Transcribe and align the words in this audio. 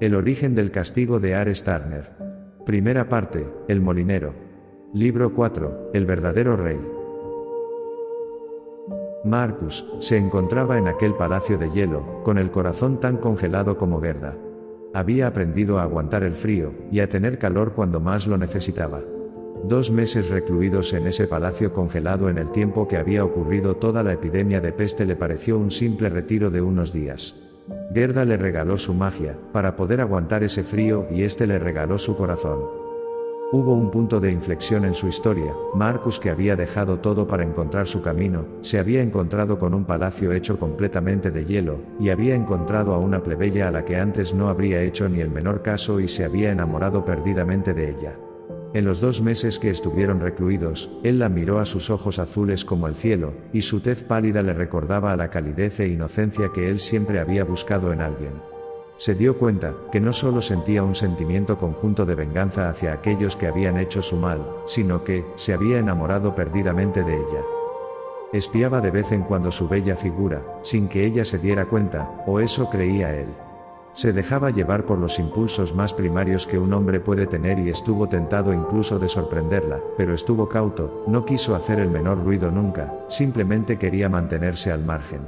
El 0.00 0.16
origen 0.16 0.56
del 0.56 0.72
castigo 0.72 1.20
de 1.20 1.36
Ares 1.36 1.62
Turner. 1.62 2.10
Primera 2.66 3.08
parte, 3.08 3.46
El 3.68 3.80
molinero. 3.80 4.34
Libro 4.92 5.32
4, 5.32 5.90
El 5.94 6.04
verdadero 6.04 6.56
rey. 6.56 6.80
Marcus, 9.24 9.86
se 10.00 10.16
encontraba 10.16 10.78
en 10.78 10.88
aquel 10.88 11.14
palacio 11.14 11.58
de 11.58 11.70
hielo, 11.70 12.24
con 12.24 12.38
el 12.38 12.50
corazón 12.50 12.98
tan 12.98 13.18
congelado 13.18 13.78
como 13.78 14.00
Gerda. 14.00 14.36
Había 14.92 15.28
aprendido 15.28 15.78
a 15.78 15.84
aguantar 15.84 16.24
el 16.24 16.34
frío, 16.34 16.74
y 16.90 16.98
a 16.98 17.08
tener 17.08 17.38
calor 17.38 17.72
cuando 17.74 18.00
más 18.00 18.26
lo 18.26 18.36
necesitaba. 18.36 19.00
Dos 19.62 19.92
meses 19.92 20.28
recluidos 20.28 20.92
en 20.92 21.06
ese 21.06 21.28
palacio 21.28 21.72
congelado 21.72 22.28
en 22.28 22.38
el 22.38 22.50
tiempo 22.50 22.88
que 22.88 22.96
había 22.96 23.24
ocurrido 23.24 23.76
toda 23.76 24.02
la 24.02 24.12
epidemia 24.14 24.60
de 24.60 24.72
peste 24.72 25.06
le 25.06 25.14
pareció 25.14 25.56
un 25.56 25.70
simple 25.70 26.10
retiro 26.10 26.50
de 26.50 26.62
unos 26.62 26.92
días. 26.92 27.36
Gerda 27.94 28.24
le 28.24 28.36
regaló 28.36 28.76
su 28.76 28.92
magia, 28.92 29.38
para 29.52 29.76
poder 29.76 30.00
aguantar 30.00 30.42
ese 30.42 30.64
frío 30.64 31.06
y 31.12 31.22
este 31.22 31.46
le 31.46 31.60
regaló 31.60 31.96
su 31.96 32.16
corazón. 32.16 32.58
Hubo 33.52 33.72
un 33.72 33.92
punto 33.92 34.18
de 34.18 34.32
inflexión 34.32 34.84
en 34.84 34.94
su 34.94 35.06
historia, 35.06 35.54
Marcus 35.76 36.18
que 36.18 36.28
había 36.28 36.56
dejado 36.56 36.98
todo 36.98 37.28
para 37.28 37.44
encontrar 37.44 37.86
su 37.86 38.02
camino, 38.02 38.46
se 38.62 38.80
había 38.80 39.00
encontrado 39.00 39.60
con 39.60 39.74
un 39.74 39.84
palacio 39.84 40.32
hecho 40.32 40.58
completamente 40.58 41.30
de 41.30 41.44
hielo, 41.44 41.78
y 42.00 42.08
había 42.08 42.34
encontrado 42.34 42.94
a 42.94 42.98
una 42.98 43.22
plebeya 43.22 43.68
a 43.68 43.70
la 43.70 43.84
que 43.84 43.94
antes 43.94 44.34
no 44.34 44.48
habría 44.48 44.82
hecho 44.82 45.08
ni 45.08 45.20
el 45.20 45.30
menor 45.30 45.62
caso 45.62 46.00
y 46.00 46.08
se 46.08 46.24
había 46.24 46.50
enamorado 46.50 47.04
perdidamente 47.04 47.74
de 47.74 47.90
ella. 47.90 48.16
En 48.74 48.84
los 48.84 49.00
dos 49.00 49.22
meses 49.22 49.60
que 49.60 49.70
estuvieron 49.70 50.18
recluidos, 50.18 50.90
él 51.04 51.20
la 51.20 51.28
miró 51.28 51.60
a 51.60 51.64
sus 51.64 51.90
ojos 51.90 52.18
azules 52.18 52.64
como 52.64 52.88
el 52.88 52.96
cielo, 52.96 53.32
y 53.52 53.62
su 53.62 53.78
tez 53.78 54.02
pálida 54.02 54.42
le 54.42 54.52
recordaba 54.52 55.12
a 55.12 55.16
la 55.16 55.30
calidez 55.30 55.78
e 55.78 55.86
inocencia 55.86 56.50
que 56.52 56.68
él 56.68 56.80
siempre 56.80 57.20
había 57.20 57.44
buscado 57.44 57.92
en 57.92 58.00
alguien. 58.00 58.32
Se 58.96 59.14
dio 59.14 59.38
cuenta, 59.38 59.74
que 59.92 60.00
no 60.00 60.12
solo 60.12 60.42
sentía 60.42 60.82
un 60.82 60.96
sentimiento 60.96 61.56
conjunto 61.56 62.04
de 62.04 62.16
venganza 62.16 62.68
hacia 62.68 62.92
aquellos 62.92 63.36
que 63.36 63.46
habían 63.46 63.78
hecho 63.78 64.02
su 64.02 64.16
mal, 64.16 64.44
sino 64.66 65.04
que, 65.04 65.24
se 65.36 65.54
había 65.54 65.78
enamorado 65.78 66.34
perdidamente 66.34 67.04
de 67.04 67.14
ella. 67.14 67.42
Espiaba 68.32 68.80
de 68.80 68.90
vez 68.90 69.12
en 69.12 69.22
cuando 69.22 69.52
su 69.52 69.68
bella 69.68 69.94
figura, 69.94 70.42
sin 70.62 70.88
que 70.88 71.06
ella 71.06 71.24
se 71.24 71.38
diera 71.38 71.66
cuenta, 71.66 72.10
o 72.26 72.40
eso 72.40 72.68
creía 72.70 73.14
él. 73.14 73.28
Se 73.94 74.12
dejaba 74.12 74.50
llevar 74.50 74.86
por 74.86 74.98
los 74.98 75.20
impulsos 75.20 75.72
más 75.72 75.94
primarios 75.94 76.48
que 76.48 76.58
un 76.58 76.72
hombre 76.72 76.98
puede 76.98 77.28
tener 77.28 77.60
y 77.60 77.70
estuvo 77.70 78.08
tentado 78.08 78.52
incluso 78.52 78.98
de 78.98 79.08
sorprenderla, 79.08 79.80
pero 79.96 80.14
estuvo 80.14 80.48
cauto, 80.48 81.04
no 81.06 81.24
quiso 81.24 81.54
hacer 81.54 81.78
el 81.78 81.90
menor 81.90 82.24
ruido 82.24 82.50
nunca, 82.50 82.92
simplemente 83.08 83.78
quería 83.78 84.08
mantenerse 84.08 84.72
al 84.72 84.84
margen. 84.84 85.20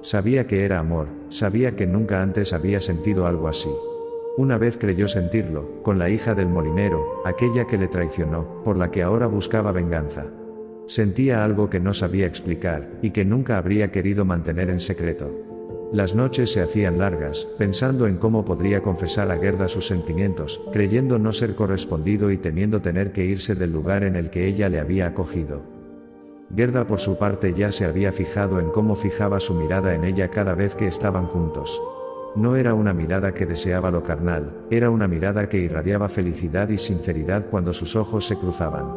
Sabía 0.00 0.46
que 0.46 0.64
era 0.64 0.78
amor, 0.78 1.08
sabía 1.28 1.76
que 1.76 1.86
nunca 1.86 2.22
antes 2.22 2.54
había 2.54 2.80
sentido 2.80 3.26
algo 3.26 3.46
así. 3.46 3.70
Una 4.38 4.56
vez 4.56 4.78
creyó 4.78 5.06
sentirlo, 5.06 5.82
con 5.82 5.98
la 5.98 6.08
hija 6.08 6.34
del 6.34 6.48
molinero, 6.48 7.20
aquella 7.26 7.66
que 7.66 7.76
le 7.76 7.88
traicionó, 7.88 8.62
por 8.64 8.78
la 8.78 8.90
que 8.90 9.02
ahora 9.02 9.26
buscaba 9.26 9.72
venganza. 9.72 10.26
Sentía 10.86 11.44
algo 11.44 11.68
que 11.68 11.80
no 11.80 11.92
sabía 11.92 12.26
explicar, 12.26 12.88
y 13.02 13.10
que 13.10 13.26
nunca 13.26 13.58
habría 13.58 13.90
querido 13.90 14.24
mantener 14.24 14.70
en 14.70 14.80
secreto. 14.80 15.47
Las 15.90 16.14
noches 16.14 16.52
se 16.52 16.60
hacían 16.60 16.98
largas, 16.98 17.48
pensando 17.56 18.06
en 18.06 18.18
cómo 18.18 18.44
podría 18.44 18.82
confesar 18.82 19.30
a 19.30 19.38
Gerda 19.38 19.68
sus 19.68 19.86
sentimientos, 19.86 20.60
creyendo 20.70 21.18
no 21.18 21.32
ser 21.32 21.54
correspondido 21.54 22.30
y 22.30 22.36
temiendo 22.36 22.82
tener 22.82 23.10
que 23.12 23.24
irse 23.24 23.54
del 23.54 23.72
lugar 23.72 24.04
en 24.04 24.14
el 24.14 24.28
que 24.28 24.46
ella 24.46 24.68
le 24.68 24.80
había 24.80 25.06
acogido. 25.06 25.62
Gerda 26.54 26.86
por 26.86 27.00
su 27.00 27.16
parte 27.16 27.54
ya 27.54 27.72
se 27.72 27.86
había 27.86 28.12
fijado 28.12 28.60
en 28.60 28.68
cómo 28.68 28.96
fijaba 28.96 29.40
su 29.40 29.54
mirada 29.54 29.94
en 29.94 30.04
ella 30.04 30.28
cada 30.28 30.54
vez 30.54 30.74
que 30.74 30.86
estaban 30.86 31.24
juntos. 31.24 31.80
No 32.36 32.56
era 32.56 32.74
una 32.74 32.92
mirada 32.92 33.32
que 33.32 33.46
deseaba 33.46 33.90
lo 33.90 34.04
carnal, 34.04 34.66
era 34.70 34.90
una 34.90 35.08
mirada 35.08 35.48
que 35.48 35.56
irradiaba 35.56 36.10
felicidad 36.10 36.68
y 36.68 36.76
sinceridad 36.76 37.46
cuando 37.46 37.72
sus 37.72 37.96
ojos 37.96 38.26
se 38.26 38.36
cruzaban. 38.36 38.94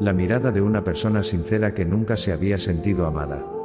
La 0.00 0.12
mirada 0.12 0.52
de 0.52 0.60
una 0.60 0.84
persona 0.84 1.22
sincera 1.22 1.72
que 1.72 1.86
nunca 1.86 2.18
se 2.18 2.32
había 2.32 2.58
sentido 2.58 3.06
amada. 3.06 3.55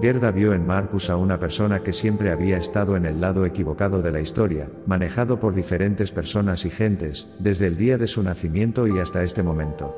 Gerda 0.00 0.30
vio 0.30 0.52
en 0.52 0.66
Marcus 0.66 1.10
a 1.10 1.16
una 1.16 1.40
persona 1.40 1.80
que 1.80 1.92
siempre 1.92 2.30
había 2.30 2.56
estado 2.56 2.96
en 2.96 3.04
el 3.04 3.20
lado 3.20 3.44
equivocado 3.44 4.00
de 4.00 4.12
la 4.12 4.20
historia, 4.20 4.68
manejado 4.86 5.40
por 5.40 5.54
diferentes 5.54 6.12
personas 6.12 6.64
y 6.64 6.70
gentes, 6.70 7.28
desde 7.40 7.66
el 7.66 7.76
día 7.76 7.98
de 7.98 8.06
su 8.06 8.22
nacimiento 8.22 8.86
y 8.86 8.98
hasta 9.00 9.24
este 9.24 9.42
momento. 9.42 9.94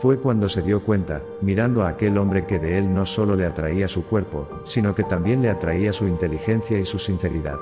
Fue 0.00 0.18
cuando 0.18 0.48
se 0.48 0.62
dio 0.62 0.82
cuenta, 0.82 1.22
mirando 1.40 1.82
a 1.82 1.88
aquel 1.88 2.18
hombre 2.18 2.46
que 2.46 2.58
de 2.58 2.78
él 2.78 2.92
no 2.92 3.06
solo 3.06 3.34
le 3.36 3.46
atraía 3.46 3.88
su 3.88 4.04
cuerpo, 4.04 4.62
sino 4.64 4.94
que 4.94 5.04
también 5.04 5.42
le 5.42 5.50
atraía 5.50 5.92
su 5.92 6.06
inteligencia 6.06 6.78
y 6.78 6.84
su 6.84 6.98
sinceridad. 6.98 7.58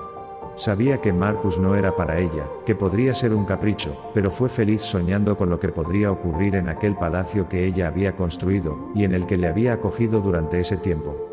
Sabía 0.56 1.00
que 1.00 1.12
Marcus 1.12 1.58
no 1.58 1.76
era 1.76 1.94
para 1.94 2.18
ella, 2.18 2.48
que 2.66 2.74
podría 2.74 3.14
ser 3.14 3.32
un 3.32 3.44
capricho, 3.44 3.96
pero 4.14 4.30
fue 4.32 4.48
feliz 4.48 4.82
soñando 4.82 5.36
con 5.36 5.50
lo 5.50 5.60
que 5.60 5.68
podría 5.68 6.10
ocurrir 6.10 6.56
en 6.56 6.68
aquel 6.68 6.96
palacio 6.96 7.48
que 7.48 7.64
ella 7.64 7.86
había 7.86 8.16
construido, 8.16 8.90
y 8.94 9.04
en 9.04 9.14
el 9.14 9.26
que 9.26 9.36
le 9.36 9.46
había 9.46 9.74
acogido 9.74 10.20
durante 10.20 10.58
ese 10.58 10.76
tiempo. 10.76 11.27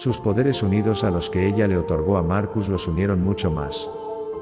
Sus 0.00 0.18
poderes 0.18 0.62
unidos 0.62 1.04
a 1.04 1.10
los 1.10 1.28
que 1.28 1.46
ella 1.46 1.68
le 1.68 1.76
otorgó 1.76 2.16
a 2.16 2.22
Marcus 2.22 2.70
los 2.70 2.88
unieron 2.88 3.22
mucho 3.22 3.50
más. 3.50 3.90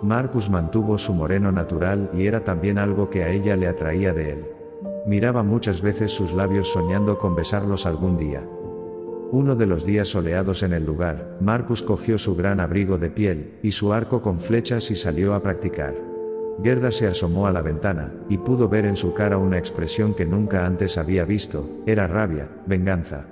Marcus 0.03 0.49
mantuvo 0.49 0.97
su 0.99 1.13
moreno 1.13 1.51
natural 1.51 2.13
y 2.15 2.29
era 2.29 2.45
también 2.45 2.79
algo 2.79 3.11
que 3.11 3.25
a 3.25 3.31
ella 3.31 3.57
le 3.57 3.67
atraía 3.67 4.13
de 4.13 4.31
él. 4.31 4.47
Miraba 5.05 5.43
muchas 5.43 5.83
veces 5.83 6.13
sus 6.13 6.33
labios 6.33 6.69
soñando 6.69 7.19
con 7.19 7.35
besarlos 7.35 7.87
algún 7.87 8.17
día. 8.17 8.49
Uno 9.33 9.57
de 9.57 9.67
los 9.67 9.85
días 9.85 10.07
soleados 10.07 10.63
en 10.63 10.75
el 10.75 10.87
lugar, 10.87 11.39
Marcus 11.41 11.83
cogió 11.83 12.19
su 12.19 12.37
gran 12.37 12.61
abrigo 12.61 12.97
de 12.97 13.11
piel, 13.11 13.59
y 13.61 13.73
su 13.73 13.93
arco 13.93 14.23
con 14.23 14.39
flechas 14.39 14.93
y 14.93 14.95
salió 14.95 15.35
a 15.35 15.43
practicar. 15.43 15.97
Gerda 16.63 16.93
se 16.93 17.09
asomó 17.09 17.49
a 17.49 17.53
la 17.53 17.63
ventana, 17.63 18.13
y 18.29 18.39
pudo 18.39 18.69
ver 18.69 18.85
en 18.85 18.95
su 18.95 19.13
cara 19.13 19.39
una 19.39 19.59
expresión 19.59 20.15
que 20.15 20.25
nunca 20.25 20.67
antes 20.67 20.99
había 20.99 21.25
visto, 21.25 21.69
era 21.85 22.07
rabia, 22.07 22.49
venganza. 22.65 23.27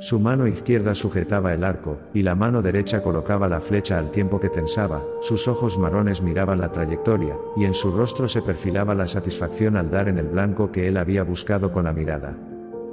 Su 0.00 0.18
mano 0.20 0.46
izquierda 0.46 0.94
sujetaba 0.94 1.54
el 1.54 1.64
arco, 1.64 1.98
y 2.12 2.22
la 2.22 2.34
mano 2.34 2.62
derecha 2.62 3.02
colocaba 3.02 3.48
la 3.48 3.60
flecha 3.60 3.98
al 3.98 4.10
tiempo 4.10 4.40
que 4.40 4.50
tensaba, 4.50 5.02
sus 5.20 5.48
ojos 5.48 5.78
marrones 5.78 6.20
miraban 6.20 6.60
la 6.60 6.72
trayectoria, 6.72 7.36
y 7.56 7.64
en 7.64 7.74
su 7.74 7.90
rostro 7.90 8.28
se 8.28 8.42
perfilaba 8.42 8.94
la 8.94 9.08
satisfacción 9.08 9.76
al 9.76 9.90
dar 9.90 10.08
en 10.08 10.18
el 10.18 10.28
blanco 10.28 10.70
que 10.72 10.88
él 10.88 10.96
había 10.96 11.22
buscado 11.22 11.72
con 11.72 11.84
la 11.84 11.92
mirada. 11.92 12.36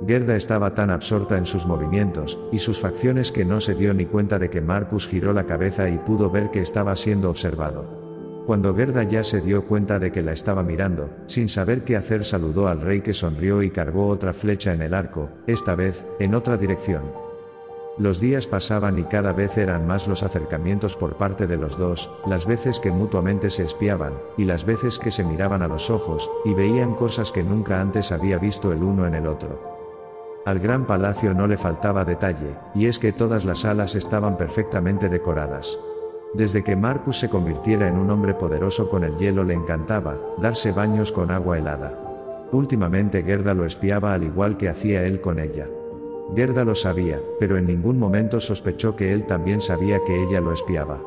Gerda 0.08 0.36
estaba 0.36 0.74
tan 0.74 0.90
absorta 0.90 1.38
en 1.38 1.46
sus 1.46 1.66
movimientos, 1.66 2.40
y 2.52 2.60
sus 2.60 2.80
facciones 2.80 3.32
que 3.32 3.46
no 3.46 3.62
se 3.62 3.76
dio 3.76 3.94
ni 3.94 4.06
cuenta 4.06 4.40
de 4.40 4.50
que 4.50 4.62
Marcus 4.62 5.08
giró 5.08 5.34
la 5.34 5.46
cabeza 5.46 5.90
y 5.90 5.98
pudo 5.98 6.30
ver 6.30 6.50
que 6.50 6.62
estaba 6.62 6.96
siendo 6.96 7.30
observado. 7.30 8.01
Cuando 8.46 8.76
Gerda 8.76 9.04
ya 9.04 9.24
se 9.24 9.40
dio 9.40 9.66
cuenta 9.66 10.00
de 10.00 10.12
que 10.12 10.24
la 10.24 10.32
estaba 10.32 10.64
mirando, 10.64 11.10
sin 11.28 11.48
saber 11.48 11.84
qué 11.84 11.96
hacer 11.96 12.26
saludó 12.26 12.68
al 12.68 12.82
rey 12.82 13.02
que 13.02 13.14
sonrió 13.14 13.62
y 13.62 13.70
cargó 13.70 14.08
otra 14.08 14.34
flecha 14.34 14.74
en 14.74 14.82
el 14.82 14.94
arco, 14.94 15.30
esta 15.46 15.76
vez, 15.76 16.06
en 16.20 16.34
otra 16.34 16.58
dirección. 16.58 17.04
Los 17.98 18.20
días 18.20 18.48
pasaban 18.48 18.98
y 18.98 19.04
cada 19.04 19.32
vez 19.32 19.58
eran 19.58 19.86
más 19.86 20.08
los 20.08 20.24
acercamientos 20.24 20.96
por 20.96 21.18
parte 21.18 21.46
de 21.46 21.58
los 21.58 21.78
dos, 21.78 22.10
las 22.26 22.48
veces 22.48 22.80
que 22.80 22.90
mutuamente 22.90 23.50
se 23.52 23.64
espiaban, 23.64 24.14
y 24.38 24.46
las 24.46 24.66
veces 24.66 24.98
que 24.98 25.12
se 25.12 25.24
miraban 25.24 25.62
a 25.62 25.68
los 25.68 25.92
ojos, 25.92 26.32
y 26.44 26.54
veían 26.56 26.96
cosas 26.96 27.32
que 27.32 27.44
nunca 27.44 27.80
antes 27.80 28.12
había 28.12 28.40
visto 28.40 28.72
el 28.72 28.82
uno 28.82 29.06
en 29.06 29.14
el 29.14 29.28
otro. 29.28 29.62
Al 30.46 30.60
gran 30.60 30.88
palacio 30.88 31.36
no 31.36 31.46
le 31.46 31.58
faltaba 31.58 32.06
detalle, 32.06 32.56
y 32.74 32.88
es 32.88 32.98
que 32.98 33.12
todas 33.12 33.46
las 33.46 33.60
salas 33.60 33.94
estaban 33.94 34.38
perfectamente 34.38 35.08
decoradas. 35.08 35.78
Desde 36.34 36.64
que 36.64 36.78
Marcus 36.78 37.20
se 37.20 37.30
convirtiera 37.30 37.90
en 37.90 37.98
un 37.98 38.10
hombre 38.10 38.34
poderoso 38.34 38.90
con 38.90 39.04
el 39.04 39.18
hielo 39.18 39.44
le 39.44 39.54
encantaba, 39.54 40.18
darse 40.38 40.72
baños 40.72 41.12
con 41.12 41.30
agua 41.30 41.58
helada. 41.58 41.98
Últimamente 42.54 43.24
Gerda 43.24 43.54
lo 43.54 43.66
espiaba 43.66 44.14
al 44.14 44.24
igual 44.24 44.58
que 44.58 44.70
hacía 44.70 45.06
él 45.06 45.20
con 45.20 45.40
ella. 45.40 45.68
Gerda 46.34 46.64
lo 46.64 46.76
sabía, 46.76 47.20
pero 47.40 47.58
en 47.58 47.68
ningún 47.68 48.00
momento 48.00 48.40
sospechó 48.40 48.96
que 48.96 49.12
él 49.12 49.26
también 49.26 49.60
sabía 49.60 50.00
que 50.06 50.24
ella 50.24 50.40
lo 50.40 50.54
espiaba. 50.54 51.02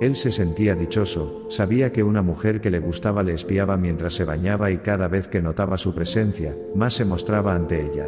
Él 0.00 0.16
se 0.16 0.32
sentía 0.32 0.74
dichoso, 0.74 1.44
sabía 1.48 1.92
que 1.92 2.02
una 2.02 2.22
mujer 2.22 2.60
que 2.60 2.70
le 2.70 2.80
gustaba 2.80 3.22
le 3.22 3.34
espiaba 3.34 3.76
mientras 3.76 4.14
se 4.14 4.24
bañaba 4.24 4.70
y 4.70 4.78
cada 4.78 5.06
vez 5.06 5.28
que 5.28 5.42
notaba 5.42 5.76
su 5.76 5.94
presencia, 5.94 6.56
más 6.74 6.94
se 6.94 7.04
mostraba 7.04 7.54
ante 7.54 7.84
ella. 7.84 8.06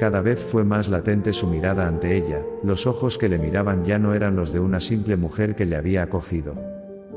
Cada 0.00 0.22
vez 0.22 0.42
fue 0.42 0.64
más 0.64 0.88
latente 0.88 1.34
su 1.34 1.46
mirada 1.46 1.86
ante 1.86 2.16
ella, 2.16 2.40
los 2.62 2.86
ojos 2.86 3.18
que 3.18 3.28
le 3.28 3.38
miraban 3.38 3.84
ya 3.84 3.98
no 3.98 4.14
eran 4.14 4.34
los 4.34 4.50
de 4.50 4.58
una 4.58 4.80
simple 4.80 5.18
mujer 5.18 5.54
que 5.54 5.66
le 5.66 5.76
había 5.76 6.02
acogido. 6.02 6.54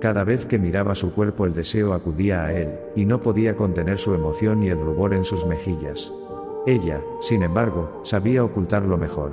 Cada 0.02 0.26
vez 0.26 0.46
que 0.46 0.60
miraba 0.60 0.94
su 0.94 1.14
cuerpo 1.14 1.46
el 1.46 1.54
deseo 1.54 1.94
acudía 1.94 2.44
a 2.44 2.52
él, 2.52 2.72
y 2.94 3.06
no 3.06 3.22
podía 3.22 3.56
contener 3.56 4.00
su 4.00 4.14
emoción 4.14 4.64
y 4.64 4.68
el 4.68 4.82
rubor 4.82 5.14
en 5.14 5.24
sus 5.24 5.46
mejillas. 5.46 6.12
Ella, 6.68 7.00
sin 7.22 7.44
embargo, 7.44 8.02
sabía 8.04 8.44
ocultarlo 8.44 8.98
mejor. 8.98 9.32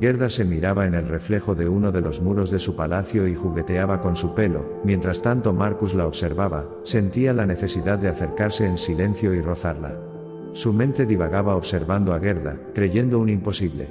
Gerda 0.00 0.30
se 0.30 0.44
miraba 0.44 0.86
en 0.86 0.94
el 0.94 1.08
reflejo 1.08 1.56
de 1.56 1.68
uno 1.68 1.90
de 1.90 2.02
los 2.02 2.20
muros 2.20 2.52
de 2.52 2.60
su 2.60 2.76
palacio 2.76 3.26
y 3.26 3.34
jugueteaba 3.34 4.00
con 4.00 4.14
su 4.14 4.32
pelo, 4.32 4.80
mientras 4.84 5.22
tanto 5.22 5.52
Marcus 5.52 5.92
la 5.92 6.06
observaba, 6.06 6.68
sentía 6.84 7.32
la 7.32 7.46
necesidad 7.46 7.98
de 7.98 8.10
acercarse 8.10 8.64
en 8.64 8.78
silencio 8.78 9.34
y 9.34 9.40
rozarla. 9.40 10.13
Su 10.54 10.72
mente 10.72 11.04
divagaba 11.04 11.56
observando 11.56 12.14
a 12.14 12.20
Gerda, 12.20 12.56
creyendo 12.74 13.18
un 13.18 13.28
imposible. 13.28 13.88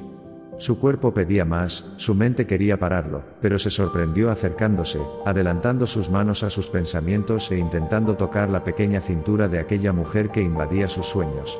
Su 0.59 0.79
cuerpo 0.79 1.13
pedía 1.13 1.43
más, 1.43 1.85
su 1.97 2.15
mente 2.15 2.47
quería 2.47 2.79
pararlo, 2.79 3.21
pero 3.41 3.59
se 3.59 3.69
sorprendió 3.69 4.31
acercándose, 4.31 5.01
adelantando 5.25 5.85
sus 5.85 6.09
manos 6.09 6.41
a 6.41 6.49
sus 6.49 6.69
pensamientos 6.69 7.51
e 7.51 7.57
intentando 7.57 8.15
tocar 8.15 8.49
la 8.49 8.63
pequeña 8.63 9.01
cintura 9.01 9.49
de 9.49 9.59
aquella 9.59 9.91
mujer 9.91 10.29
que 10.29 10.41
invadía 10.41 10.87
sus 10.87 11.05
sueños. 11.05 11.59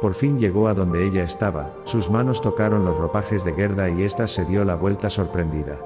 Por 0.00 0.14
fin 0.14 0.38
llegó 0.38 0.68
a 0.68 0.72
donde 0.72 1.06
ella 1.06 1.24
estaba, 1.24 1.74
sus 1.84 2.08
manos 2.10 2.40
tocaron 2.40 2.86
los 2.86 2.96
ropajes 2.96 3.44
de 3.44 3.52
Gerda 3.52 3.90
y 3.90 4.02
ésta 4.02 4.26
se 4.26 4.46
dio 4.46 4.64
la 4.64 4.76
vuelta 4.76 5.10
sorprendida. 5.10 5.78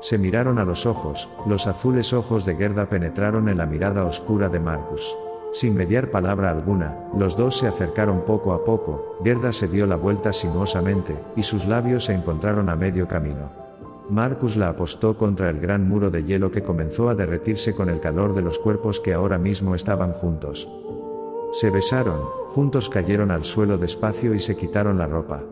Se 0.00 0.18
miraron 0.18 0.58
a 0.58 0.64
los 0.64 0.84
ojos, 0.84 1.28
los 1.46 1.68
azules 1.68 2.12
ojos 2.12 2.44
de 2.44 2.56
Gerda 2.56 2.86
penetraron 2.88 3.48
en 3.48 3.58
la 3.58 3.66
mirada 3.66 4.04
oscura 4.04 4.48
de 4.48 4.58
Marcus. 4.58 5.16
Sin 5.52 5.74
mediar 5.74 6.10
palabra 6.10 6.50
alguna, 6.50 6.96
los 7.16 7.36
dos 7.36 7.58
se 7.58 7.66
acercaron 7.66 8.24
poco 8.24 8.52
a 8.52 8.64
poco, 8.64 9.16
Gerda 9.24 9.52
se 9.52 9.66
dio 9.66 9.86
la 9.86 9.96
vuelta 9.96 10.32
sinuosamente, 10.32 11.16
y 11.34 11.42
sus 11.42 11.66
labios 11.66 12.04
se 12.04 12.14
encontraron 12.14 12.68
a 12.68 12.76
medio 12.76 13.08
camino. 13.08 13.50
Marcus 14.08 14.56
la 14.56 14.68
apostó 14.68 15.16
contra 15.16 15.50
el 15.50 15.60
gran 15.60 15.88
muro 15.88 16.10
de 16.10 16.24
hielo 16.24 16.50
que 16.50 16.62
comenzó 16.62 17.08
a 17.08 17.14
derretirse 17.14 17.74
con 17.74 17.88
el 17.88 18.00
calor 18.00 18.34
de 18.34 18.42
los 18.42 18.58
cuerpos 18.58 19.00
que 19.00 19.12
ahora 19.12 19.38
mismo 19.38 19.74
estaban 19.74 20.12
juntos. 20.12 20.68
Se 21.52 21.70
besaron, 21.70 22.20
juntos 22.48 22.88
cayeron 22.88 23.32
al 23.32 23.44
suelo 23.44 23.76
despacio 23.76 24.34
y 24.34 24.40
se 24.40 24.56
quitaron 24.56 24.98
la 24.98 25.08
ropa. 25.08 25.42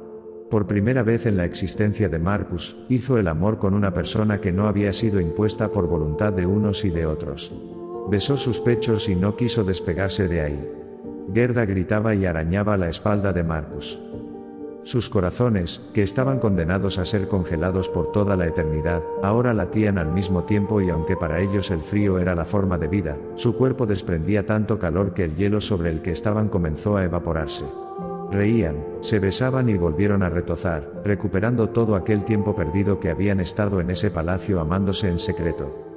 Por 0.49 0.67
primera 0.67 1.03
vez 1.03 1.27
en 1.27 1.37
la 1.37 1.45
existencia 1.45 2.09
de 2.09 2.19
Marcus, 2.19 2.77
hizo 2.89 3.19
el 3.19 3.29
amor 3.29 3.59
con 3.59 3.75
una 3.75 3.93
persona 3.93 4.41
que 4.41 4.53
no 4.53 4.67
había 4.67 4.93
sido 4.93 5.21
impuesta 5.21 5.71
por 5.71 5.89
voluntad 5.89 6.33
de 6.33 6.47
unos 6.47 6.85
y 6.85 6.91
de 6.91 7.05
otros. 7.05 7.53
Besó 8.10 8.38
sus 8.38 8.58
pechos 8.60 9.08
y 9.10 9.14
no 9.14 9.37
quiso 9.37 9.64
despegarse 9.64 10.28
de 10.28 10.40
ahí. 10.40 10.72
Gerda 11.34 11.66
gritaba 11.66 12.14
y 12.14 12.25
arañaba 12.25 12.78
la 12.78 12.88
espalda 12.88 13.34
de 13.34 13.44
Marcus. 13.44 14.00
Sus 14.82 15.10
corazones, 15.10 15.82
que 15.93 16.02
estaban 16.02 16.38
condenados 16.38 16.99
a 16.99 17.05
ser 17.05 17.28
congelados 17.28 17.90
por 17.90 18.10
toda 18.10 18.34
la 18.34 18.46
eternidad, 18.46 19.02
ahora 19.22 19.52
latían 19.52 19.99
al 19.99 20.10
mismo 20.10 20.44
tiempo 20.44 20.81
y 20.81 20.88
aunque 20.88 21.16
para 21.16 21.40
ellos 21.40 21.70
el 21.70 21.82
frío 21.82 22.19
era 22.19 22.34
la 22.34 22.46
forma 22.46 22.78
de 22.78 22.88
vida, 22.88 23.19
su 23.34 23.55
cuerpo 23.55 23.84
desprendía 23.84 24.46
tanto 24.46 24.78
calor 24.78 25.12
que 25.12 25.25
el 25.25 25.37
hielo 25.37 25.61
sobre 25.61 25.90
el 25.90 26.00
que 26.00 26.12
estaban 26.12 26.49
comenzó 26.49 26.96
a 26.96 27.04
evaporarse. 27.04 27.66
Reían, 28.31 28.82
se 29.02 29.19
besaban 29.19 29.69
y 29.69 29.76
volvieron 29.76 30.22
a 30.22 30.31
retozar, 30.31 31.02
recuperando 31.04 31.69
todo 31.69 31.94
aquel 31.94 32.25
tiempo 32.25 32.56
perdido 32.56 33.00
que 33.00 33.11
habían 33.11 33.40
estado 33.40 33.82
en 33.82 33.90
ese 33.90 34.11
palacio 34.11 34.61
amándose 34.61 35.08
en 35.08 35.19
secreto. 35.19 35.88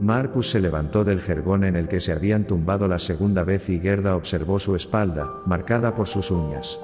Marcus 0.00 0.50
se 0.50 0.60
levantó 0.60 1.02
del 1.02 1.20
jergón 1.20 1.64
en 1.64 1.74
el 1.74 1.88
que 1.88 1.98
se 1.98 2.12
habían 2.12 2.44
tumbado 2.44 2.86
la 2.86 3.00
segunda 3.00 3.42
vez 3.42 3.68
y 3.68 3.80
Gerda 3.80 4.14
observó 4.14 4.60
su 4.60 4.76
espalda, 4.76 5.42
marcada 5.44 5.94
por 5.96 6.06
sus 6.06 6.30
uñas. 6.30 6.80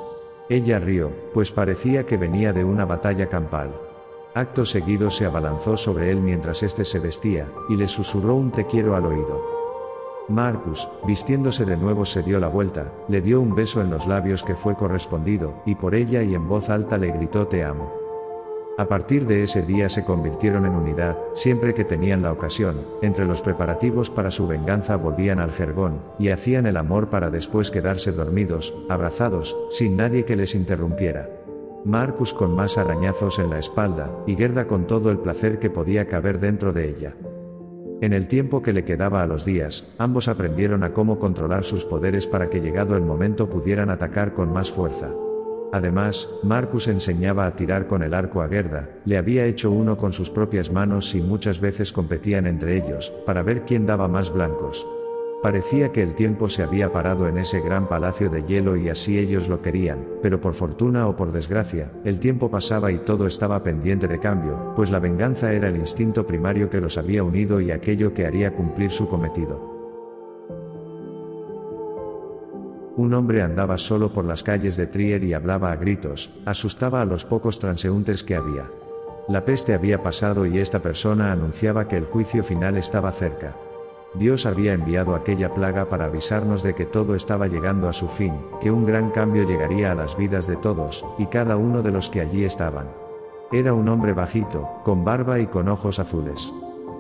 Ella 0.49 0.81
rió, 0.81 1.13
pues 1.33 1.53
parecía 1.53 2.05
que 2.05 2.17
venía 2.17 2.53
de 2.53 2.65
una 2.65 2.85
batalla 2.85 3.29
campal. 3.29 3.71
Acto 4.35 4.65
seguido 4.65 5.13
se 5.13 5.27
abalanzó 5.27 5.77
sobre 5.77 6.11
él 6.11 6.21
mientras 6.21 6.65
éste 6.65 6.85
se 6.85 6.99
vestía, 6.99 7.47
y 7.69 7.77
le 7.77 7.87
susurró 7.87 8.35
un 8.35 8.51
te 8.51 8.67
quiero 8.67 8.97
al 8.97 9.07
oído. 9.07 9.41
Marcus, 10.29 10.89
vistiéndose 11.07 11.65
de 11.65 11.77
nuevo 11.77 12.05
se 12.05 12.23
dio 12.23 12.41
la 12.41 12.49
vuelta, 12.49 12.93
le 13.09 13.21
dio 13.21 13.41
un 13.41 13.55
beso 13.55 13.81
en 13.81 13.91
los 13.91 14.09
labios 14.09 14.43
que 14.43 14.57
fue 14.57 14.75
correspondido, 14.75 15.63
y 15.67 15.77
por 15.77 15.95
ella 15.95 16.23
y 16.23 16.35
en 16.35 16.49
voz 16.49 16.69
alta 16.69 16.99
le 16.99 17.13
gritó 17.13 17.47
te 17.47 17.63
amo. 17.63 18.04
A 18.77 18.89
partir 18.89 19.27
de 19.27 19.45
ese 19.45 19.63
día 19.63 19.89
se 19.89 20.05
convirtieron 20.05 20.67
en 20.67 20.75
unidad, 20.75 21.17
siempre 21.35 21.75
que 21.75 21.85
tenían 21.85 22.23
la 22.23 22.33
ocasión, 22.33 22.85
entre 23.03 23.25
los 23.25 23.41
preparativos 23.41 24.11
para 24.11 24.33
su 24.33 24.49
venganza 24.49 24.97
volvían 24.97 25.39
al 25.39 25.53
jergón, 25.53 26.01
y 26.19 26.31
hacían 26.31 26.67
el 26.67 26.77
amor 26.77 27.09
para 27.09 27.31
después 27.31 27.71
quedarse 27.71 28.11
dormidos, 28.11 28.75
abrazados, 28.89 29.57
sin 29.71 29.97
nadie 29.97 30.25
que 30.25 30.35
les 30.35 30.57
interrumpiera. 30.57 31.31
Marcus 31.85 32.35
con 32.35 32.57
más 32.57 32.77
arañazos 32.77 33.39
en 33.39 33.51
la 33.51 33.61
espalda, 33.61 34.11
y 34.27 34.35
Gerda 34.35 34.67
con 34.67 34.89
todo 34.89 35.13
el 35.13 35.19
placer 35.19 35.61
que 35.61 35.71
podía 35.71 36.09
caber 36.09 36.41
dentro 36.41 36.73
de 36.73 36.89
ella. 36.89 37.15
En 38.01 38.13
el 38.13 38.27
tiempo 38.27 38.61
que 38.61 38.73
le 38.73 38.85
quedaba 38.85 39.23
a 39.23 39.27
los 39.29 39.45
días, 39.45 39.87
ambos 39.99 40.27
aprendieron 40.27 40.83
a 40.83 40.93
cómo 40.93 41.21
controlar 41.21 41.63
sus 41.63 41.85
poderes 41.85 42.27
para 42.27 42.51
que 42.51 42.61
llegado 42.61 42.97
el 42.97 43.03
momento 43.03 43.49
pudieran 43.49 43.89
atacar 43.89 44.35
con 44.35 44.53
más 44.53 44.73
fuerza. 44.73 45.13
Además, 45.75 46.29
Marcus 46.45 46.87
enseñaba 46.87 47.47
a 47.47 47.57
tirar 47.57 47.89
con 47.89 48.05
el 48.05 48.15
arco 48.15 48.43
a 48.43 48.49
Gerda, 48.49 48.91
le 49.05 49.19
había 49.19 49.45
hecho 49.45 49.73
uno 49.73 49.99
con 49.99 50.13
sus 50.13 50.31
propias 50.31 50.71
manos 50.71 51.17
y 51.17 51.21
muchas 51.21 51.61
veces 51.61 51.93
competían 51.93 52.47
entre 52.47 52.77
ellos, 52.77 53.13
para 53.27 53.43
ver 53.43 53.65
quién 53.65 53.85
daba 53.85 54.07
más 54.07 54.33
blancos. 54.33 54.87
Parecía 55.43 55.91
que 55.91 56.05
el 56.05 56.15
tiempo 56.15 56.49
se 56.49 56.63
había 56.63 56.93
parado 56.93 57.27
en 57.27 57.39
ese 57.39 57.61
gran 57.61 57.89
palacio 57.89 58.31
de 58.31 58.45
hielo 58.45 58.77
y 58.77 58.89
así 58.89 59.19
ellos 59.19 59.49
lo 59.49 59.63
querían, 59.63 59.99
pero 60.23 60.41
por 60.41 60.55
fortuna 60.55 61.09
o 61.09 61.17
por 61.17 61.33
desgracia, 61.33 61.91
el 62.05 62.21
tiempo 62.21 62.53
pasaba 62.53 62.93
y 62.93 62.99
todo 62.99 63.27
estaba 63.27 63.65
pendiente 63.65 64.07
de 64.07 64.21
cambio, 64.21 64.75
pues 64.77 64.93
la 64.93 65.01
venganza 65.01 65.53
era 65.53 65.67
el 65.67 65.75
instinto 65.75 66.25
primario 66.25 66.71
que 66.71 66.81
los 66.81 66.99
había 66.99 67.25
unido 67.25 67.61
y 67.61 67.73
aquello 67.73 68.15
que 68.15 68.27
haría 68.27 68.55
cumplir 68.55 68.93
su 68.93 69.09
cometido. 69.09 69.74
Un 72.97 73.13
hombre 73.13 73.43
andaba 73.43 73.77
solo 73.77 74.13
por 74.13 74.25
las 74.25 74.45
calles 74.45 74.77
de 74.77 74.87
Trier 74.87 75.25
y 75.25 75.35
hablaba 75.35 75.73
a 75.73 75.77
gritos, 75.77 76.31
asustaba 76.45 77.03
a 77.03 77.05
los 77.05 77.25
pocos 77.25 77.59
transeúntes 77.59 78.23
que 78.23 78.37
había. 78.37 78.71
La 79.27 79.45
peste 79.45 79.75
había 79.75 80.03
pasado 80.03 80.47
y 80.47 80.59
esta 80.59 80.79
persona 80.79 81.33
anunciaba 81.33 81.89
que 81.89 81.97
el 81.97 82.05
juicio 82.05 82.45
final 82.45 82.77
estaba 82.77 83.11
cerca. 83.11 83.57
Dios 84.15 84.47
había 84.47 84.75
enviado 84.75 85.17
aquella 85.17 85.53
plaga 85.53 85.89
para 85.89 86.05
avisarnos 86.05 86.63
de 86.63 86.77
que 86.77 86.85
todo 86.85 87.17
estaba 87.17 87.49
llegando 87.49 87.89
a 87.89 87.93
su 87.93 88.07
fin, 88.07 88.35
que 88.61 88.71
un 88.71 88.87
gran 88.87 89.11
cambio 89.11 89.43
llegaría 89.45 89.91
a 89.91 89.97
las 89.97 90.17
vidas 90.17 90.47
de 90.47 90.57
todos, 90.57 91.05
y 91.19 91.27
cada 91.27 91.57
uno 91.57 91.83
de 91.83 91.91
los 91.91 92.11
que 92.11 92.21
allí 92.21 92.45
estaban. 92.45 92.87
Era 93.51 93.75
un 93.75 93.89
hombre 93.89 94.13
bajito, 94.13 94.69
con 94.85 95.05
barba 95.05 95.41
y 95.41 95.49
con 95.49 95.69
ojos 95.69 95.99
azules. 95.99 96.53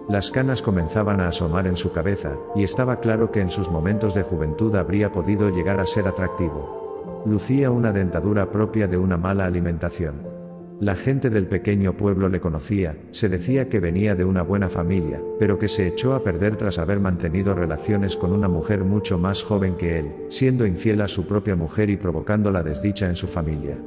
Las 0.08 0.30
canas 0.30 0.60
comenzaban 0.60 1.20
a 1.20 1.28
asomar 1.28 1.66
en 1.66 1.78
su 1.78 1.90
cabeza, 1.90 2.36
y 2.54 2.62
estaba 2.62 3.00
claro 3.00 3.32
que 3.32 3.40
en 3.40 3.50
sus 3.50 3.70
momentos 3.70 4.14
de 4.14 4.22
juventud 4.22 4.74
habría 4.76 5.10
podido 5.10 5.48
llegar 5.48 5.80
a 5.80 5.86
ser 5.86 6.06
atractivo. 6.06 7.22
Lucía 7.24 7.70
una 7.70 7.90
dentadura 7.90 8.50
propia 8.50 8.86
de 8.86 8.98
una 8.98 9.16
mala 9.16 9.46
alimentación. 9.46 10.34
La 10.78 10.94
gente 10.94 11.30
del 11.30 11.46
pequeño 11.46 11.96
pueblo 11.96 12.28
le 12.28 12.40
conocía, 12.40 12.98
se 13.12 13.30
decía 13.30 13.70
que 13.70 13.80
venía 13.80 14.14
de 14.14 14.26
una 14.26 14.42
buena 14.42 14.68
familia, 14.68 15.22
pero 15.38 15.58
que 15.58 15.68
se 15.68 15.86
echó 15.86 16.12
a 16.14 16.22
perder 16.22 16.56
tras 16.56 16.78
haber 16.78 17.00
mantenido 17.00 17.54
relaciones 17.54 18.16
con 18.16 18.32
una 18.32 18.48
mujer 18.48 18.84
mucho 18.84 19.16
más 19.16 19.42
joven 19.42 19.76
que 19.76 20.00
él, 20.00 20.12
siendo 20.28 20.66
infiel 20.66 21.00
a 21.00 21.08
su 21.08 21.26
propia 21.26 21.56
mujer 21.56 21.88
y 21.88 21.96
provocando 21.96 22.50
la 22.50 22.62
desdicha 22.62 23.08
en 23.08 23.16
su 23.16 23.26
familia. 23.26 23.78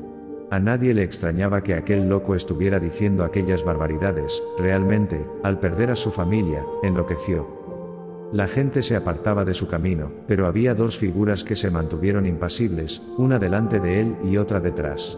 A 0.49 0.59
nadie 0.59 0.94
le 0.94 1.03
extrañaba 1.03 1.61
que 1.61 1.73
aquel 1.73 2.07
loco 2.07 2.33
estuviera 2.33 2.79
diciendo 2.79 3.25
aquellas 3.25 3.65
barbaridades, 3.65 4.41
realmente, 4.57 5.27
al 5.44 5.59
perder 5.59 5.91
a 5.91 5.95
su 5.97 6.09
familia, 6.09 6.65
enloqueció. 6.83 8.29
La 8.31 8.47
gente 8.47 8.81
se 8.81 8.95
apartaba 8.95 9.44
de 9.44 9.53
su 9.53 9.68
camino, 9.68 10.11
pero 10.25 10.45
había 10.45 10.73
dos 10.73 10.97
figuras 10.97 11.44
que 11.44 11.57
se 11.57 11.69
mantuvieron 11.69 12.25
impasibles, 12.25 13.01
una 13.18 13.39
delante 13.39 13.81
de 13.81 13.99
él 13.99 14.16
y 14.23 14.37
otra 14.37 14.61
detrás. 14.61 15.18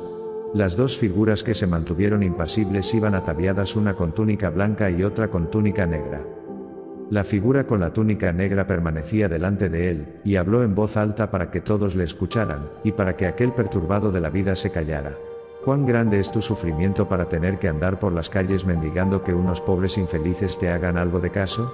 Las 0.53 0.75
dos 0.75 0.98
figuras 0.98 1.43
que 1.43 1.53
se 1.53 1.67
mantuvieron 1.67 2.24
impasibles 2.24 2.91
iban 2.95 3.13
ataviadas 3.13 3.75
una 3.75 3.93
con 3.93 4.13
túnica 4.13 4.50
blanca 4.50 4.89
y 4.89 5.03
otra 5.03 5.27
con 5.27 5.51
túnica 5.51 5.86
negra. 5.86 6.25
La 7.10 7.24
figura 7.24 7.66
con 7.66 7.80
la 7.80 7.92
túnica 7.92 8.32
negra 8.32 8.68
permanecía 8.68 9.28
delante 9.28 9.68
de 9.68 9.89
él, 9.89 10.20
y 10.24 10.36
habló 10.36 10.62
en 10.63 10.75
voz 10.75 10.96
alta 10.96 11.32
para 11.32 11.50
que 11.50 11.60
todos 11.60 11.96
le 11.96 12.04
escucharan, 12.04 12.70
y 12.84 12.92
para 12.92 13.16
que 13.16 13.25
aquel 13.25 13.51
perturbado 13.51 14.12
de 14.12 14.22
la 14.22 14.30
vida 14.30 14.56
se 14.56 14.72
callara. 14.72 15.13
¿Cuán 15.66 15.88
grande 15.88 16.20
es 16.20 16.32
tu 16.32 16.42
sufrimiento 16.42 17.10
para 17.10 17.25
tener 17.28 17.58
que 17.58 17.68
andar 17.68 18.00
por 18.00 18.13
las 18.13 18.30
calles 18.30 18.63
mendigando 18.63 19.24
que 19.24 19.34
unos 19.34 19.60
pobres 19.60 19.98
infelices 19.98 20.60
te 20.60 20.70
hagan 20.70 20.98
algo 20.98 21.20
de 21.20 21.32
caso? 21.32 21.74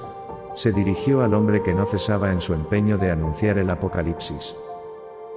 Se 0.55 0.71
dirigió 0.71 1.21
al 1.21 1.33
hombre 1.33 1.61
que 1.61 1.73
no 1.73 1.85
cesaba 1.85 2.31
en 2.31 2.39
su 2.39 2.53
empeño 2.53 2.97
de 2.97 3.11
anunciar 3.11 3.57
el 3.57 3.69
apocalipsis. 3.69 4.55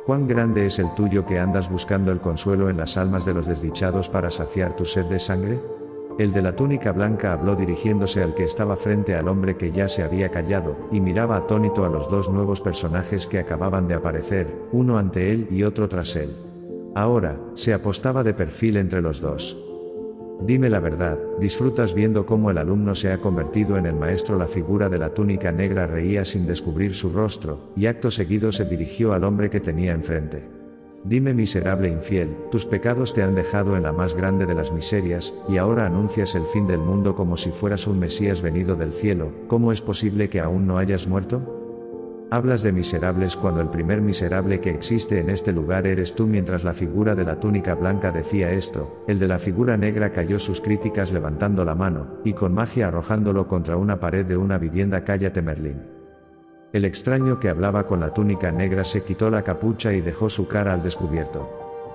¿Cuán 0.07 0.29
grande 0.29 0.65
es 0.65 0.79
el 0.79 0.95
tuyo 0.95 1.27
que 1.27 1.41
andas 1.41 1.69
buscando 1.69 2.13
el 2.13 2.21
consuelo 2.21 2.71
en 2.71 2.77
las 2.77 2.97
almas 2.97 3.25
de 3.25 3.35
los 3.35 3.47
desdichados 3.47 4.09
para 4.09 4.31
saciar 4.31 4.77
tu 4.77 4.85
sed 4.85 5.07
de 5.07 5.19
sangre? 5.19 5.59
El 6.19 6.33
de 6.33 6.43
la 6.43 6.57
túnica 6.57 6.91
blanca 6.91 7.33
habló 7.33 7.55
dirigiéndose 7.55 8.25
al 8.25 8.35
que 8.35 8.43
estaba 8.43 8.77
frente 8.77 9.15
al 9.15 9.29
hombre 9.29 9.57
que 9.57 9.71
ya 9.71 9.89
se 9.89 10.03
había 10.03 10.31
callado, 10.31 10.77
y 10.91 11.01
miraba 11.01 11.37
atónito 11.37 11.85
a 11.85 11.89
los 11.89 12.11
dos 12.11 12.29
nuevos 12.29 12.61
personajes 12.61 13.29
que 13.29 13.39
acababan 13.39 13.87
de 13.87 13.95
aparecer, 13.95 14.53
uno 14.73 14.99
ante 14.99 15.31
él 15.31 15.47
y 15.49 15.63
otro 15.63 15.89
tras 15.89 16.17
él. 16.17 16.35
Ahora, 16.97 17.39
se 17.55 17.73
apostaba 17.73 18.25
de 18.25 18.35
perfil 18.35 18.79
entre 18.79 19.01
los 19.01 19.21
dos. 19.21 19.57
Dime 20.41 20.69
la 20.69 20.81
verdad, 20.81 21.21
disfrutas 21.39 21.95
viendo 21.95 22.27
cómo 22.27 22.51
el 22.51 22.59
alumno 22.59 22.97
se 22.97 23.13
ha 23.13 23.21
convertido 23.21 23.77
en 23.77 23.87
el 23.87 23.95
maestro. 23.95 24.37
La 24.37 24.47
figura 24.47 24.89
de 24.89 24.99
la 24.99 25.15
túnica 25.15 25.53
negra 25.53 25.87
reía 25.87 26.25
sin 26.25 26.49
descubrir 26.49 26.97
su 26.97 27.11
rostro, 27.11 27.73
y 27.77 27.87
acto 27.87 28.11
seguido 28.11 28.51
se 28.51 28.65
dirigió 28.65 29.13
al 29.13 29.23
hombre 29.23 29.51
que 29.51 29.61
tenía 29.61 29.93
enfrente. 29.93 30.58
Dime 31.05 31.33
miserable 31.33 31.89
infiel, 31.89 32.37
tus 32.51 32.67
pecados 32.67 33.15
te 33.15 33.23
han 33.23 33.35
dejado 33.35 33.77
en 33.77 33.85
la 33.85 33.93
más 33.93 34.15
grande 34.15 34.47
de 34.47 34.55
las 34.55 34.73
miserias, 34.73 35.33
y 35.49 35.57
ahora 35.57 35.87
anuncias 35.87 36.35
el 36.35 36.45
fin 36.45 36.67
del 36.67 36.81
mundo 36.81 37.15
como 37.15 37.37
si 37.37 37.51
fueras 37.51 37.87
un 37.87 37.99
Mesías 37.99 38.43
venido 38.43 38.75
del 38.75 38.93
cielo, 38.93 39.33
¿cómo 39.47 39.71
es 39.71 39.81
posible 39.81 40.29
que 40.29 40.41
aún 40.41 40.67
no 40.67 40.77
hayas 40.77 41.07
muerto? 41.07 41.55
Hablas 42.31 42.63
de 42.63 42.73
miserables 42.73 43.37
cuando 43.37 43.63
el 43.63 43.71
primer 43.71 44.03
miserable 44.03 44.61
que 44.61 44.71
existe 44.71 45.19
en 45.19 45.31
este 45.31 45.51
lugar 45.51 45.87
eres 45.87 46.15
tú 46.15 46.27
mientras 46.27 46.63
la 46.63 46.75
figura 46.75 47.15
de 47.15 47.25
la 47.25 47.41
túnica 47.41 47.75
blanca 47.75 48.13
decía 48.13 48.53
esto, 48.53 49.03
el 49.09 49.19
de 49.19 49.29
la 49.29 49.39
figura 49.39 49.79
negra 49.79 50.13
cayó 50.13 50.39
sus 50.39 50.61
críticas 50.61 51.11
levantando 51.11 51.65
la 51.65 51.75
mano, 51.75 52.19
y 52.25 52.35
con 52.35 52.53
magia 52.53 52.89
arrojándolo 52.89 53.47
contra 53.49 53.79
una 53.79 53.99
pared 53.99 54.27
de 54.27 54.37
una 54.37 54.59
vivienda 54.59 55.05
cállate 55.05 55.41
Merlín. 55.41 55.98
El 56.71 56.85
extraño 56.85 57.41
que 57.41 57.49
hablaba 57.49 57.87
con 57.87 58.01
la 58.01 58.13
túnica 58.13 58.53
negra 58.53 58.85
se 58.85 59.03
quitó 59.03 59.31
la 59.31 59.43
capucha 59.43 59.95
y 59.95 60.03
dejó 60.03 60.29
su 60.29 60.49
cara 60.49 60.75
al 60.75 60.83
descubierto. 60.83 61.49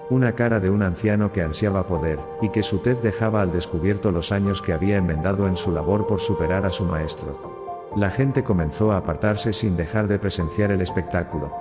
Una 0.09 0.33
cara 0.33 0.59
de 0.59 0.71
un 0.71 0.81
anciano 0.81 1.31
que 1.31 1.43
ansiaba 1.43 1.85
poder, 1.85 2.17
y 2.41 2.49
que 2.49 2.63
su 2.63 2.79
tez 2.79 2.99
dejaba 3.03 3.43
al 3.43 3.51
descubierto 3.51 4.11
los 4.11 4.31
años 4.31 4.63
que 4.63 4.73
había 4.73 4.97
enmendado 4.97 5.47
en 5.47 5.57
su 5.57 5.71
labor 5.71 6.07
por 6.07 6.19
superar 6.19 6.65
a 6.65 6.71
su 6.71 6.85
maestro. 6.85 7.91
La 7.95 8.09
gente 8.09 8.43
comenzó 8.43 8.91
a 8.91 8.97
apartarse 8.97 9.53
sin 9.53 9.77
dejar 9.77 10.07
de 10.07 10.17
presenciar 10.17 10.71
el 10.71 10.81
espectáculo. 10.81 11.53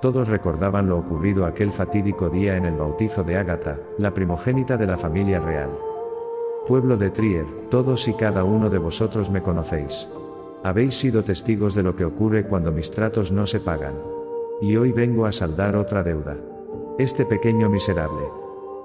Todos 0.00 0.28
recordaban 0.28 0.88
lo 0.88 0.96
ocurrido 0.96 1.44
aquel 1.44 1.70
fatídico 1.70 2.30
día 2.30 2.56
en 2.56 2.64
el 2.64 2.76
bautizo 2.76 3.24
de 3.24 3.36
Ágata, 3.36 3.78
la 3.98 4.14
primogénita 4.14 4.78
de 4.78 4.86
la 4.86 4.96
familia 4.96 5.38
real. 5.38 5.70
Pueblo 6.66 6.96
de 6.96 7.10
Trier, 7.10 7.44
todos 7.70 8.08
y 8.08 8.14
cada 8.14 8.42
uno 8.42 8.70
de 8.70 8.78
vosotros 8.78 9.28
me 9.28 9.42
conocéis. 9.42 10.08
Habéis 10.64 10.94
sido 10.94 11.22
testigos 11.22 11.74
de 11.74 11.82
lo 11.82 11.94
que 11.94 12.06
ocurre 12.06 12.46
cuando 12.46 12.72
mis 12.72 12.90
tratos 12.90 13.30
no 13.30 13.46
se 13.46 13.60
pagan. 13.60 13.94
Y 14.62 14.76
hoy 14.76 14.92
vengo 14.92 15.26
a 15.26 15.32
saldar 15.32 15.76
otra 15.76 16.02
deuda. 16.02 16.38
Este 16.98 17.26
pequeño 17.26 17.68
miserable, 17.68 18.24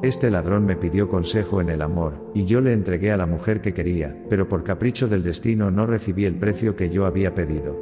este 0.02 0.30
ladrón 0.30 0.66
me 0.66 0.76
pidió 0.76 1.08
consejo 1.08 1.62
en 1.62 1.70
el 1.70 1.82
amor, 1.82 2.14
y 2.34 2.44
yo 2.44 2.60
le 2.60 2.74
entregué 2.74 3.14
a 3.14 3.18
la 3.18 3.26
mujer 3.26 3.62
que 3.62 3.74
quería, 3.74 4.14
pero 4.30 4.50
por 4.50 4.66
capricho 4.66 5.08
del 5.08 5.24
destino 5.24 5.72
no 5.72 5.86
recibí 5.86 6.26
el 6.26 6.36
precio 6.36 6.76
que 6.76 6.90
yo 6.90 7.06
había 7.06 7.34
pedido. 7.34 7.78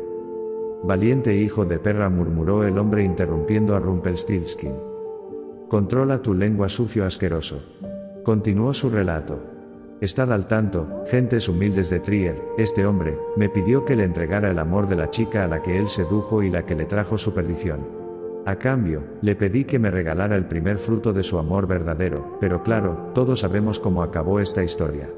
Valiente 0.84 1.36
hijo 1.36 1.66
de 1.66 1.80
perra 1.80 2.08
murmuró 2.10 2.66
el 2.66 2.78
hombre 2.78 3.04
interrumpiendo 3.04 3.76
a 3.76 3.80
Rumpelstiltskin. 3.80 4.74
Controla 5.70 6.22
tu 6.22 6.36
lengua 6.36 6.70
sucio 6.70 7.04
asqueroso. 7.04 7.64
Continuó 8.24 8.76
su 8.76 8.92
relato. 8.92 9.57
Estad 10.00 10.32
al 10.32 10.46
tanto, 10.46 11.06
gentes 11.08 11.50
humildes 11.50 11.90
de 11.90 12.00
Trier, 12.00 12.40
este 12.60 12.86
hombre, 12.86 13.18
me 13.36 13.50
pidió 13.50 13.84
que 13.84 13.96
le 13.96 14.04
entregara 14.04 14.52
el 14.52 14.60
amor 14.60 14.88
de 14.88 14.96
la 14.96 15.10
chica 15.10 15.44
a 15.44 15.48
la 15.48 15.64
que 15.64 15.80
él 15.80 15.90
sedujo 15.90 16.44
y 16.44 16.52
la 16.52 16.68
que 16.68 16.76
le 16.76 16.86
trajo 16.86 17.18
su 17.18 17.34
perdición. 17.34 17.80
A 18.46 18.58
cambio, 18.58 19.04
le 19.24 19.36
pedí 19.36 19.66
que 19.66 19.80
me 19.80 19.90
regalara 19.90 20.36
el 20.36 20.46
primer 20.46 20.78
fruto 20.78 21.14
de 21.14 21.24
su 21.24 21.40
amor 21.40 21.66
verdadero, 21.66 22.38
pero 22.40 22.62
claro, 22.62 23.10
todos 23.16 23.40
sabemos 23.40 23.80
cómo 23.80 24.04
acabó 24.04 24.40
esta 24.40 24.64
historia. 24.64 25.10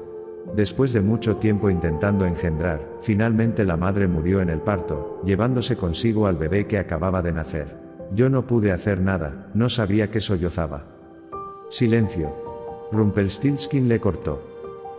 Después 0.56 0.94
de 0.94 1.02
mucho 1.02 1.36
tiempo 1.36 1.68
intentando 1.68 2.24
engendrar, 2.24 2.80
finalmente 3.02 3.66
la 3.66 3.76
madre 3.76 4.08
murió 4.08 4.40
en 4.40 4.48
el 4.48 4.62
parto, 4.62 5.20
llevándose 5.26 5.76
consigo 5.76 6.26
al 6.26 6.36
bebé 6.36 6.66
que 6.66 6.78
acababa 6.78 7.20
de 7.20 7.32
nacer. 7.32 7.76
Yo 8.14 8.30
no 8.30 8.46
pude 8.46 8.72
hacer 8.72 8.98
nada, 9.02 9.50
no 9.52 9.68
sabía 9.68 10.10
que 10.10 10.20
sollozaba. 10.20 10.86
Silencio. 11.68 12.34
Rumpelstiltskin 12.90 13.86
le 13.86 14.00
cortó. 14.00 14.49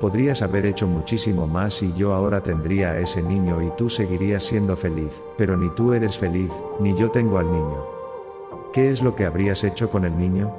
Podrías 0.01 0.41
haber 0.41 0.65
hecho 0.65 0.87
muchísimo 0.87 1.45
más 1.45 1.83
y 1.83 1.93
yo 1.93 2.13
ahora 2.13 2.41
tendría 2.41 2.89
a 2.89 2.99
ese 2.99 3.21
niño 3.21 3.61
y 3.61 3.69
tú 3.77 3.87
seguirías 3.87 4.43
siendo 4.43 4.75
feliz, 4.75 5.21
pero 5.37 5.55
ni 5.55 5.69
tú 5.75 5.93
eres 5.93 6.17
feliz, 6.17 6.51
ni 6.79 6.97
yo 6.97 7.11
tengo 7.11 7.37
al 7.37 7.45
niño. 7.45 7.85
¿Qué 8.73 8.89
es 8.89 9.03
lo 9.03 9.15
que 9.15 9.25
habrías 9.25 9.63
hecho 9.63 9.91
con 9.91 10.03
el 10.03 10.17
niño? 10.17 10.51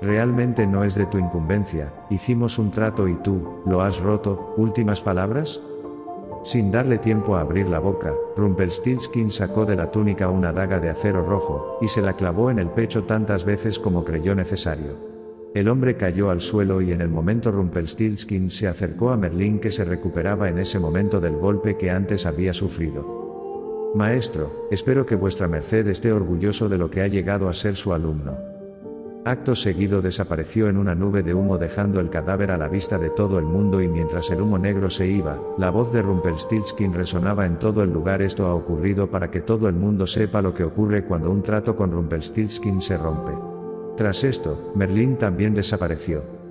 Realmente 0.00 0.64
no 0.64 0.84
es 0.84 0.94
de 0.94 1.06
tu 1.06 1.18
incumbencia, 1.18 1.92
hicimos 2.08 2.56
un 2.56 2.70
trato 2.70 3.08
y 3.08 3.16
tú, 3.16 3.62
lo 3.66 3.80
has 3.80 3.98
roto, 3.98 4.54
últimas 4.56 5.00
palabras? 5.00 5.60
Sin 6.44 6.70
darle 6.70 6.98
tiempo 6.98 7.34
a 7.34 7.40
abrir 7.40 7.68
la 7.68 7.80
boca, 7.80 8.14
Rumpelstiltskin 8.36 9.32
sacó 9.32 9.66
de 9.66 9.74
la 9.74 9.90
túnica 9.90 10.28
una 10.28 10.52
daga 10.52 10.78
de 10.78 10.90
acero 10.90 11.24
rojo, 11.24 11.78
y 11.80 11.88
se 11.88 12.00
la 12.00 12.14
clavó 12.14 12.48
en 12.48 12.60
el 12.60 12.68
pecho 12.68 13.04
tantas 13.04 13.44
veces 13.44 13.80
como 13.80 14.04
creyó 14.04 14.36
necesario. 14.36 15.11
El 15.54 15.68
hombre 15.68 15.98
cayó 15.98 16.30
al 16.30 16.40
suelo 16.40 16.80
y 16.80 16.92
en 16.92 17.02
el 17.02 17.10
momento 17.10 17.52
Rumpelstiltskin 17.52 18.50
se 18.50 18.68
acercó 18.68 19.10
a 19.10 19.18
Merlín 19.18 19.58
que 19.58 19.70
se 19.70 19.84
recuperaba 19.84 20.48
en 20.48 20.58
ese 20.58 20.78
momento 20.78 21.20
del 21.20 21.36
golpe 21.36 21.76
que 21.76 21.90
antes 21.90 22.24
había 22.24 22.54
sufrido. 22.54 23.92
Maestro, 23.94 24.68
espero 24.70 25.04
que 25.04 25.14
vuestra 25.14 25.48
merced 25.48 25.86
esté 25.88 26.10
orgulloso 26.10 26.70
de 26.70 26.78
lo 26.78 26.90
que 26.90 27.02
ha 27.02 27.06
llegado 27.06 27.50
a 27.50 27.52
ser 27.52 27.76
su 27.76 27.92
alumno. 27.92 28.38
Acto 29.26 29.54
seguido 29.54 30.00
desapareció 30.00 30.70
en 30.70 30.78
una 30.78 30.94
nube 30.94 31.22
de 31.22 31.34
humo 31.34 31.58
dejando 31.58 32.00
el 32.00 32.08
cadáver 32.08 32.50
a 32.50 32.56
la 32.56 32.68
vista 32.68 32.98
de 32.98 33.10
todo 33.10 33.38
el 33.38 33.44
mundo 33.44 33.82
y 33.82 33.88
mientras 33.88 34.30
el 34.30 34.40
humo 34.40 34.58
negro 34.58 34.88
se 34.88 35.06
iba, 35.06 35.38
la 35.58 35.68
voz 35.68 35.92
de 35.92 36.00
Rumpelstiltskin 36.00 36.94
resonaba 36.94 37.44
en 37.44 37.58
todo 37.58 37.82
el 37.82 37.92
lugar 37.92 38.22
esto 38.22 38.46
ha 38.46 38.54
ocurrido 38.54 39.10
para 39.10 39.30
que 39.30 39.42
todo 39.42 39.68
el 39.68 39.74
mundo 39.74 40.06
sepa 40.06 40.40
lo 40.40 40.54
que 40.54 40.64
ocurre 40.64 41.04
cuando 41.04 41.30
un 41.30 41.42
trato 41.42 41.76
con 41.76 41.92
Rumpelstiltskin 41.92 42.80
se 42.80 42.96
rompe. 42.96 43.51
Tras 43.96 44.24
esto, 44.24 44.72
Merlín 44.74 45.16
también 45.18 45.54
desapareció. 45.54 46.41